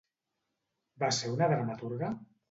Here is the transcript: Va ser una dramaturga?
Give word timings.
Va 1.03 1.09
ser 1.17 1.29
una 1.33 1.49
dramaturga? 1.51 2.09